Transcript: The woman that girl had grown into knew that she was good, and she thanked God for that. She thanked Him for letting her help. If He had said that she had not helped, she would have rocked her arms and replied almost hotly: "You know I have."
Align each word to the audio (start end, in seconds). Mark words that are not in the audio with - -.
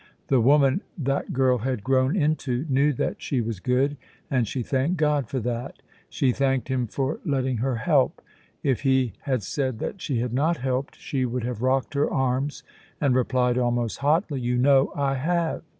The 0.29 0.41
woman 0.41 0.81
that 0.97 1.31
girl 1.31 1.59
had 1.59 1.83
grown 1.83 2.15
into 2.15 2.65
knew 2.67 2.91
that 2.93 3.21
she 3.21 3.39
was 3.39 3.59
good, 3.59 3.97
and 4.31 4.47
she 4.47 4.63
thanked 4.63 4.97
God 4.97 5.29
for 5.29 5.39
that. 5.41 5.83
She 6.09 6.31
thanked 6.31 6.69
Him 6.69 6.87
for 6.87 7.19
letting 7.23 7.57
her 7.57 7.75
help. 7.75 8.19
If 8.63 8.81
He 8.81 9.13
had 9.19 9.43
said 9.43 9.77
that 9.77 10.01
she 10.01 10.17
had 10.17 10.33
not 10.33 10.57
helped, 10.57 10.97
she 10.99 11.23
would 11.23 11.43
have 11.43 11.61
rocked 11.61 11.93
her 11.93 12.09
arms 12.09 12.63
and 12.99 13.13
replied 13.13 13.59
almost 13.59 13.99
hotly: 13.99 14.41
"You 14.41 14.57
know 14.57 14.91
I 14.95 15.13
have." 15.13 15.61